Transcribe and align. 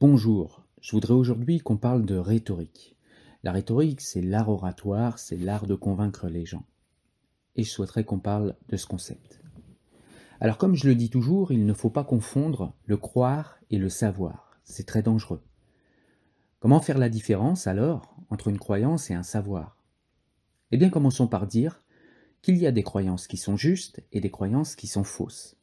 Bonjour, 0.00 0.64
je 0.80 0.92
voudrais 0.92 1.14
aujourd'hui 1.14 1.58
qu'on 1.58 1.76
parle 1.76 2.04
de 2.04 2.14
rhétorique. 2.14 2.96
La 3.42 3.50
rhétorique, 3.50 4.00
c'est 4.00 4.22
l'art 4.22 4.48
oratoire, 4.48 5.18
c'est 5.18 5.36
l'art 5.36 5.66
de 5.66 5.74
convaincre 5.74 6.28
les 6.28 6.46
gens. 6.46 6.64
Et 7.56 7.64
je 7.64 7.70
souhaiterais 7.70 8.04
qu'on 8.04 8.20
parle 8.20 8.54
de 8.68 8.76
ce 8.76 8.86
concept. 8.86 9.40
Alors 10.38 10.56
comme 10.56 10.76
je 10.76 10.86
le 10.86 10.94
dis 10.94 11.10
toujours, 11.10 11.50
il 11.50 11.66
ne 11.66 11.72
faut 11.72 11.90
pas 11.90 12.04
confondre 12.04 12.76
le 12.86 12.96
croire 12.96 13.58
et 13.70 13.78
le 13.78 13.88
savoir. 13.88 14.60
C'est 14.62 14.86
très 14.86 15.02
dangereux. 15.02 15.42
Comment 16.60 16.78
faire 16.78 16.98
la 16.98 17.08
différence 17.08 17.66
alors 17.66 18.14
entre 18.30 18.46
une 18.46 18.60
croyance 18.60 19.10
et 19.10 19.14
un 19.14 19.24
savoir? 19.24 19.76
Eh 20.70 20.76
bien 20.76 20.90
commençons 20.90 21.26
par 21.26 21.48
dire 21.48 21.82
qu'il 22.40 22.56
y 22.56 22.68
a 22.68 22.72
des 22.72 22.84
croyances 22.84 23.26
qui 23.26 23.36
sont 23.36 23.56
justes 23.56 24.00
et 24.12 24.20
des 24.20 24.30
croyances 24.30 24.76
qui 24.76 24.86
sont 24.86 25.02
fausses. 25.02 25.56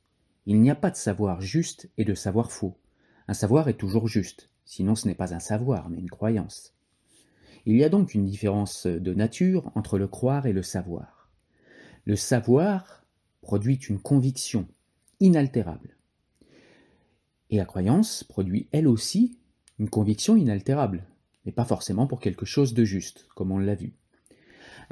Il 0.46 0.60
n'y 0.60 0.72
a 0.72 0.76
pas 0.76 0.92
de 0.92 0.98
savoir 0.98 1.40
juste 1.40 1.90
et 1.98 2.04
de 2.04 2.16
savoir 2.16 2.52
faux. 2.52 2.76
Un 3.28 3.34
savoir 3.34 3.68
est 3.70 3.78
toujours 3.78 4.08
juste, 4.08 4.50
sinon 4.66 4.96
ce 4.96 5.08
n'est 5.08 5.16
pas 5.16 5.34
un 5.34 5.40
savoir, 5.40 5.90
mais 5.90 6.00
une 6.00 6.10
croyance. 6.10 6.74
Il 7.66 7.76
y 7.76 7.84
a 7.84 7.90
donc 7.90 8.14
une 8.14 8.26
différence 8.26 8.86
de 8.86 9.14
nature 9.14 9.72
entre 9.76 9.98
le 9.98 10.08
croire 10.08 10.46
et 10.46 10.54
le 10.54 10.62
savoir. 10.62 11.30
Le 12.06 12.16
savoir 12.16 13.04
produit 13.42 13.76
une 13.76 14.00
conviction 14.00 14.68
inaltérable. 15.20 15.96
Et 17.50 17.58
la 17.58 17.66
croyance 17.66 18.24
produit 18.24 18.68
elle 18.72 18.88
aussi 18.88 19.38
une 19.80 19.90
conviction 19.90 20.36
inaltérable, 20.36 21.04
mais 21.46 21.52
pas 21.52 21.66
forcément 21.66 22.08
pour 22.08 22.20
quelque 22.20 22.46
chose 22.46 22.74
de 22.74 22.84
juste, 22.84 23.28
comme 23.36 23.52
on 23.52 23.58
l'a 23.58 23.76
vu. 23.76 23.94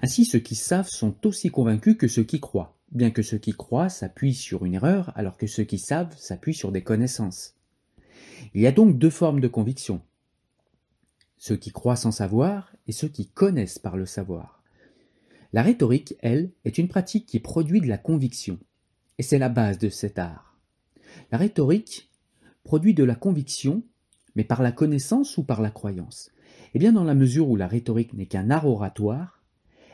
Ainsi 0.01 0.25
ceux 0.25 0.39
qui 0.39 0.55
savent 0.55 0.89
sont 0.89 1.15
aussi 1.27 1.49
convaincus 1.49 1.97
que 1.97 2.07
ceux 2.07 2.23
qui 2.23 2.39
croient, 2.39 2.75
bien 2.91 3.11
que 3.11 3.21
ceux 3.21 3.37
qui 3.37 3.51
croient 3.51 3.89
s'appuient 3.89 4.33
sur 4.33 4.65
une 4.65 4.73
erreur 4.73 5.11
alors 5.15 5.37
que 5.37 5.47
ceux 5.47 5.63
qui 5.63 5.77
savent 5.77 6.15
s'appuient 6.17 6.53
sur 6.53 6.71
des 6.71 6.83
connaissances. 6.83 7.55
Il 8.53 8.61
y 8.61 8.67
a 8.67 8.71
donc 8.71 8.97
deux 8.97 9.09
formes 9.09 9.39
de 9.39 9.47
conviction. 9.47 10.01
Ceux 11.37 11.57
qui 11.57 11.71
croient 11.71 11.95
sans 11.95 12.11
savoir 12.11 12.73
et 12.87 12.91
ceux 12.91 13.07
qui 13.07 13.27
connaissent 13.27 13.79
par 13.79 13.97
le 13.97 14.05
savoir. 14.05 14.63
La 15.51 15.61
rhétorique, 15.61 16.15
elle, 16.19 16.51
est 16.65 16.77
une 16.77 16.87
pratique 16.87 17.25
qui 17.25 17.39
produit 17.39 17.81
de 17.81 17.87
la 17.87 17.97
conviction, 17.97 18.57
et 19.19 19.23
c'est 19.23 19.37
la 19.37 19.49
base 19.49 19.77
de 19.77 19.89
cet 19.89 20.17
art. 20.17 20.57
La 21.31 21.37
rhétorique 21.37 22.09
produit 22.63 22.93
de 22.93 23.03
la 23.03 23.15
conviction, 23.15 23.83
mais 24.35 24.43
par 24.43 24.63
la 24.63 24.71
connaissance 24.71 25.37
ou 25.37 25.43
par 25.43 25.61
la 25.61 25.69
croyance 25.69 26.31
Eh 26.73 26.79
bien, 26.79 26.91
dans 26.91 27.03
la 27.03 27.13
mesure 27.13 27.49
où 27.49 27.55
la 27.55 27.67
rhétorique 27.67 28.13
n'est 28.13 28.25
qu'un 28.25 28.49
art 28.49 28.67
oratoire, 28.67 29.43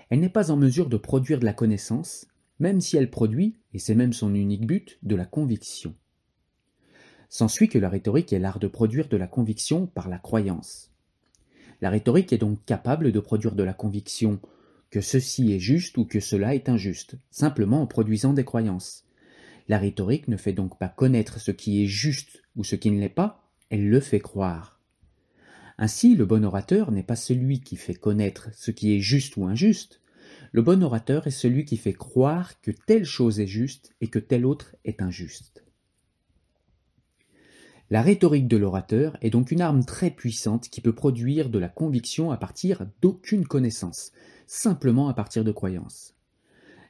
elle 0.10 0.22
n'est 0.22 0.30
pas 0.30 0.52
en 0.52 0.56
mesure 0.56 0.88
de 0.88 0.98
produire 0.98 1.40
de 1.40 1.46
la 1.46 1.54
connaissance, 1.54 2.28
même 2.60 2.80
si 2.82 2.98
elle 2.98 3.10
produit, 3.10 3.58
et 3.74 3.80
c'est 3.80 3.96
même 3.96 4.14
son 4.14 4.34
unique 4.34 4.66
but, 4.66 4.98
de 5.04 5.16
la 5.16 5.26
conviction. 5.26 5.94
S'ensuit 7.30 7.70
que 7.70 7.78
la 7.78 7.90
rhétorique 7.90 8.34
est 8.34 8.40
l'art 8.40 8.58
de 8.58 8.68
produire 8.68 9.08
de 9.08 9.16
la 9.16 9.28
conviction 9.28 9.86
par 9.86 10.10
la 10.10 10.18
croyance. 10.18 10.90
La 11.80 11.92
rhétorique 11.92 12.34
est 12.34 12.40
donc 12.40 12.66
capable 12.66 13.12
de 13.12 13.20
produire 13.20 13.54
de 13.54 13.64
la 13.64 13.74
conviction 13.74 14.40
que 14.90 15.00
ceci 15.00 15.54
est 15.54 15.60
juste 15.60 15.98
ou 15.98 16.06
que 16.06 16.20
cela 16.20 16.56
est 16.56 16.70
injuste, 16.70 17.16
simplement 17.30 17.84
en 17.84 17.88
produisant 17.88 18.34
des 18.34 18.44
croyances. 18.44 19.06
La 19.68 19.78
rhétorique 19.78 20.28
ne 20.28 20.38
fait 20.38 20.54
donc 20.54 20.80
pas 20.80 20.90
connaître 20.90 21.40
ce 21.40 21.52
qui 21.52 21.84
est 21.84 21.88
juste 21.88 22.42
ou 22.56 22.64
ce 22.64 22.76
qui 22.76 22.90
ne 22.90 23.00
l'est 23.00 23.10
pas, 23.10 23.48
elle 23.70 23.88
le 23.88 24.00
fait 24.00 24.20
croire. 24.20 24.80
Ainsi, 25.78 26.16
le 26.16 26.26
bon 26.26 26.44
orateur 26.44 26.92
n'est 26.92 27.04
pas 27.04 27.16
celui 27.16 27.62
qui 27.62 27.76
fait 27.76 27.94
connaître 27.94 28.50
ce 28.54 28.72
qui 28.72 28.96
est 28.96 29.00
juste 29.00 29.38
ou 29.38 29.46
injuste. 29.46 30.02
Le 30.52 30.64
bon 30.64 30.84
orateur 30.84 31.28
est 31.28 31.32
celui 31.32 31.64
qui 31.64 31.78
fait 31.78 31.94
croire 31.94 32.60
que 32.62 32.72
telle 32.72 33.06
chose 33.06 33.40
est 33.40 33.48
juste 33.48 33.94
et 34.02 34.08
que 34.08 34.18
telle 34.18 34.48
autre 34.48 34.76
est 34.84 35.04
injuste. 35.04 35.64
La 37.92 38.04
rhétorique 38.04 38.48
de 38.48 38.58
l'orateur 38.58 39.18
est 39.22 39.32
donc 39.32 39.50
une 39.50 39.62
arme 39.62 39.84
très 39.84 40.12
puissante 40.12 40.70
qui 40.70 40.80
peut 40.80 40.94
produire 40.94 41.50
de 41.50 41.58
la 41.58 41.70
conviction 41.70 42.30
à 42.30 42.38
partir 42.38 42.86
d'aucune 43.02 43.48
connaissance, 43.48 44.12
simplement 44.46 45.10
à 45.10 45.16
partir 45.16 45.44
de 45.44 45.52
croyances. 45.52 46.14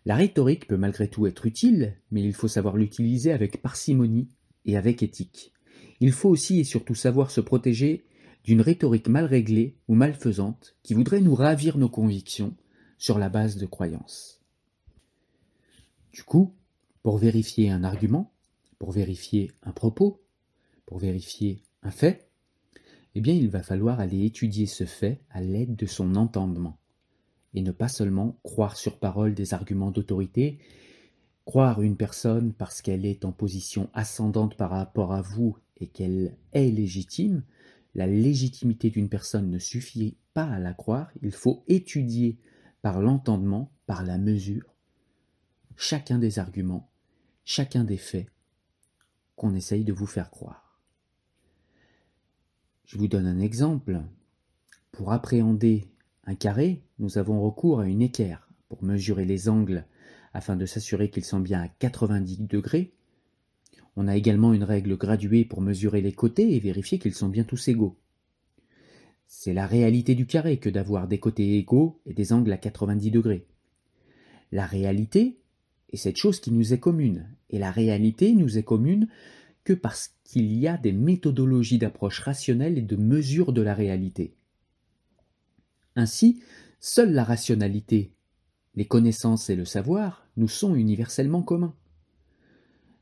La 0.05 0.15
rhétorique 0.15 0.67
peut 0.67 0.75
malgré 0.75 1.07
tout 1.07 1.25
être 1.25 1.45
utile, 1.45 1.95
mais 2.11 2.21
il 2.21 2.33
faut 2.33 2.49
savoir 2.49 2.75
l'utiliser 2.75 3.31
avec 3.31 3.61
parcimonie 3.61 4.27
et 4.65 4.75
avec 4.75 5.01
éthique. 5.01 5.53
Il 6.01 6.11
faut 6.11 6.29
aussi 6.29 6.59
et 6.59 6.63
surtout 6.65 6.95
savoir 6.95 7.31
se 7.31 7.39
protéger 7.39 8.03
d'une 8.43 8.61
rhétorique 8.61 9.07
mal 9.07 9.25
réglée 9.25 9.77
ou 9.87 9.95
malfaisante 9.95 10.75
qui 10.83 10.95
voudrait 10.95 11.21
nous 11.21 11.35
ravir 11.35 11.77
nos 11.77 11.89
convictions 11.89 12.55
sur 12.97 13.19
la 13.19 13.29
base 13.29 13.55
de 13.55 13.65
croyances. 13.65 14.41
Du 16.11 16.23
coup, 16.23 16.53
pour 17.03 17.17
vérifier 17.17 17.69
un 17.69 17.85
argument, 17.85 18.33
pour 18.79 18.91
vérifier 18.91 19.51
un 19.63 19.71
propos, 19.71 20.21
pour 20.89 20.97
vérifier 20.97 21.61
un 21.83 21.91
fait, 21.91 22.31
eh 23.13 23.21
bien 23.21 23.35
il 23.35 23.47
va 23.47 23.61
falloir 23.61 23.99
aller 23.99 24.25
étudier 24.25 24.65
ce 24.65 24.85
fait 24.85 25.21
à 25.29 25.39
l'aide 25.39 25.75
de 25.75 25.85
son 25.85 26.15
entendement, 26.15 26.79
et 27.53 27.61
ne 27.61 27.71
pas 27.71 27.89
seulement 27.89 28.39
croire 28.41 28.75
sur 28.75 28.97
parole 28.97 29.35
des 29.35 29.53
arguments 29.53 29.91
d'autorité, 29.91 30.57
croire 31.45 31.83
une 31.83 31.95
personne 31.95 32.53
parce 32.53 32.81
qu'elle 32.81 33.05
est 33.05 33.23
en 33.23 33.31
position 33.31 33.91
ascendante 33.93 34.57
par 34.57 34.71
rapport 34.71 35.13
à 35.13 35.21
vous 35.21 35.55
et 35.77 35.85
qu'elle 35.85 36.35
est 36.53 36.71
légitime, 36.71 37.43
la 37.93 38.07
légitimité 38.07 38.89
d'une 38.89 39.09
personne 39.09 39.51
ne 39.51 39.59
suffit 39.59 40.17
pas 40.33 40.45
à 40.45 40.57
la 40.57 40.73
croire, 40.73 41.11
il 41.21 41.31
faut 41.31 41.63
étudier 41.67 42.39
par 42.81 42.99
l'entendement, 42.99 43.71
par 43.85 44.03
la 44.03 44.17
mesure, 44.17 44.73
chacun 45.75 46.17
des 46.17 46.39
arguments, 46.39 46.89
chacun 47.45 47.83
des 47.83 47.97
faits 47.97 48.25
qu'on 49.35 49.53
essaye 49.53 49.83
de 49.83 49.93
vous 49.93 50.07
faire 50.07 50.31
croire. 50.31 50.68
Je 52.89 52.97
vous 52.97 53.07
donne 53.07 53.27
un 53.27 53.39
exemple. 53.39 54.01
Pour 54.91 55.11
appréhender 55.11 55.85
un 56.25 56.33
carré, 56.33 56.81
nous 56.97 57.19
avons 57.19 57.39
recours 57.39 57.81
à 57.81 57.87
une 57.87 58.01
équerre 58.01 58.49
pour 58.67 58.83
mesurer 58.83 59.25
les 59.25 59.47
angles 59.47 59.85
afin 60.33 60.55
de 60.55 60.65
s'assurer 60.65 61.11
qu'ils 61.11 61.23
sont 61.23 61.39
bien 61.39 61.61
à 61.61 61.67
90 61.67 62.47
degrés. 62.47 62.91
On 63.95 64.07
a 64.07 64.17
également 64.17 64.53
une 64.53 64.63
règle 64.63 64.97
graduée 64.97 65.45
pour 65.45 65.61
mesurer 65.61 66.01
les 66.01 66.13
côtés 66.13 66.55
et 66.55 66.59
vérifier 66.59 66.97
qu'ils 66.97 67.13
sont 67.13 67.29
bien 67.29 67.43
tous 67.43 67.67
égaux. 67.67 67.95
C'est 69.27 69.53
la 69.53 69.67
réalité 69.67 70.15
du 70.15 70.25
carré 70.25 70.57
que 70.57 70.71
d'avoir 70.71 71.07
des 71.07 71.19
côtés 71.19 71.59
égaux 71.59 72.01
et 72.07 72.15
des 72.15 72.33
angles 72.33 72.51
à 72.51 72.57
90 72.57 73.11
degrés. 73.11 73.45
La 74.51 74.65
réalité 74.65 75.37
est 75.91 75.97
cette 75.97 76.17
chose 76.17 76.39
qui 76.39 76.51
nous 76.51 76.73
est 76.73 76.79
commune, 76.79 77.29
et 77.51 77.59
la 77.59 77.69
réalité 77.69 78.33
nous 78.33 78.57
est 78.57 78.63
commune 78.63 79.07
parce 79.73 80.15
qu'il 80.23 80.53
y 80.53 80.67
a 80.67 80.77
des 80.77 80.91
méthodologies 80.91 81.77
d'approche 81.77 82.19
rationnelle 82.19 82.77
et 82.77 82.83
de 82.83 82.95
mesure 82.95 83.53
de 83.53 83.61
la 83.61 83.73
réalité. 83.73 84.35
Ainsi, 85.95 86.41
seule 86.79 87.13
la 87.13 87.23
rationalité, 87.23 88.11
les 88.75 88.85
connaissances 88.85 89.49
et 89.49 89.55
le 89.55 89.65
savoir 89.65 90.27
nous 90.37 90.47
sont 90.47 90.75
universellement 90.75 91.41
communs. 91.41 91.75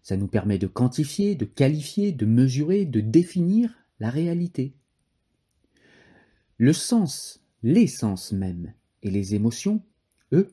Ça 0.01 0.17
nous 0.17 0.27
permet 0.27 0.57
de 0.57 0.67
quantifier, 0.67 1.35
de 1.35 1.45
qualifier, 1.45 2.11
de 2.11 2.25
mesurer, 2.25 2.85
de 2.85 3.01
définir 3.01 3.75
la 3.99 4.09
réalité. 4.09 4.73
Le 6.57 6.73
sens, 6.73 7.43
les 7.61 7.87
sens 7.87 8.31
même, 8.31 8.73
et 9.03 9.11
les 9.11 9.35
émotions, 9.35 9.83
eux, 10.31 10.47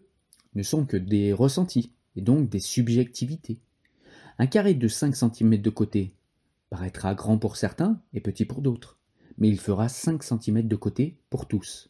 ne 0.55 0.63
sont 0.63 0.85
que 0.85 0.97
des 0.97 1.33
ressentis, 1.33 1.93
et 2.17 2.21
donc 2.21 2.49
des 2.49 2.61
subjectivités. 2.61 3.61
Un 4.37 4.49
carré 4.49 4.75
de 4.75 4.89
5 4.89 5.15
cm 5.15 5.59
de 5.59 5.71
côté 5.71 6.13
paraîtra 6.69 7.15
grand 7.15 7.39
pour 7.39 7.57
certains 7.57 8.01
et 8.13 8.21
petit 8.21 8.45
pour 8.45 8.63
d'autres, 8.63 8.99
mais 9.39 9.49
il 9.49 9.61
fera 9.61 9.89
5 9.89 10.25
cm 10.25 10.67
de 10.67 10.75
côté 10.75 11.17
pour 11.31 11.47
tous. 11.47 11.89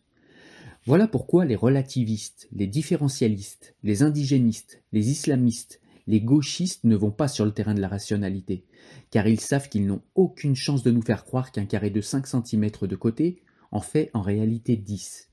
Voilà 0.84 1.08
pourquoi 1.08 1.46
les 1.46 1.56
relativistes, 1.56 2.46
les 2.52 2.66
différentialistes, 2.66 3.74
les 3.82 4.02
indigénistes, 4.02 4.82
les 4.92 5.10
islamistes, 5.10 5.80
les 6.06 6.20
gauchistes 6.20 6.84
ne 6.84 6.96
vont 6.96 7.10
pas 7.10 7.28
sur 7.28 7.46
le 7.46 7.52
terrain 7.52 7.72
de 7.72 7.80
la 7.80 7.88
rationalité, 7.88 8.66
car 9.10 9.26
ils 9.26 9.40
savent 9.40 9.70
qu'ils 9.70 9.86
n'ont 9.86 10.02
aucune 10.14 10.54
chance 10.54 10.82
de 10.82 10.90
nous 10.90 11.00
faire 11.00 11.24
croire 11.24 11.50
qu'un 11.50 11.64
carré 11.64 11.88
de 11.88 12.02
5 12.02 12.26
cm 12.26 12.70
de 12.82 12.96
côté 12.96 13.42
en 13.70 13.80
fait 13.80 14.10
en 14.12 14.20
réalité 14.20 14.76
10. 14.76 15.30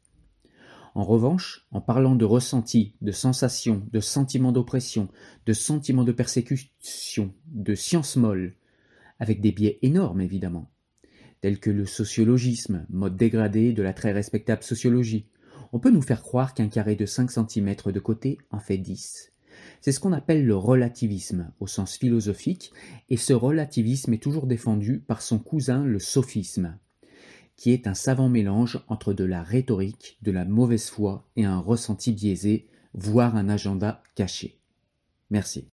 En 0.94 1.06
revanche, 1.06 1.66
en 1.72 1.80
parlant 1.80 2.16
de 2.16 2.26
ressenti, 2.26 2.96
de 3.02 3.12
sensation, 3.12 3.88
de 3.92 4.02
sentiment 4.02 4.52
d'oppression, 4.52 5.08
de 5.46 5.54
sentiment 5.54 6.04
de 6.04 6.12
persécution, 6.12 7.34
de 7.48 7.76
science 7.76 8.18
molle, 8.18 8.56
avec 9.20 9.40
des 9.40 9.54
biais 9.54 9.80
énormes 9.82 10.20
évidemment, 10.20 10.70
tels 11.40 11.60
que 11.60 11.70
le 11.70 11.86
sociologisme, 11.86 12.86
mode 12.90 13.16
dégradé 13.16 13.72
de 13.72 13.82
la 13.82 13.94
très 13.94 14.12
respectable 14.12 14.64
sociologie, 14.64 15.28
on 15.72 15.80
peut 15.80 15.92
nous 15.92 16.02
faire 16.02 16.22
croire 16.22 16.54
qu'un 16.54 16.68
carré 16.68 16.96
de 16.96 17.06
5 17.06 17.32
cm 17.32 17.76
de 17.86 18.00
côté 18.00 18.38
en 18.52 18.60
fait 18.60 18.78
10. 18.78 19.32
C'est 19.80 19.92
ce 19.94 20.00
qu'on 20.00 20.12
appelle 20.12 20.46
le 20.46 20.56
relativisme 20.56 21.52
au 21.60 21.68
sens 21.68 21.98
philosophique, 21.98 22.72
et 23.10 23.18
ce 23.18 23.34
relativisme 23.34 24.14
est 24.14 24.22
toujours 24.22 24.48
défendu 24.48 25.00
par 25.00 25.22
son 25.22 25.40
cousin 25.40 25.86
le 25.86 26.00
sophisme 26.00 26.78
qui 27.62 27.74
est 27.74 27.86
un 27.86 27.94
savant 27.94 28.28
mélange 28.28 28.80
entre 28.88 29.14
de 29.14 29.24
la 29.24 29.44
rhétorique, 29.44 30.18
de 30.24 30.32
la 30.32 30.46
mauvaise 30.46 30.90
foi 30.90 31.30
et 31.36 31.46
un 31.46 31.60
ressenti 31.60 32.12
biaisé, 32.12 32.68
voire 32.96 33.36
un 33.36 33.50
agenda 33.50 34.02
caché. 34.16 34.58
Merci. 35.30 35.68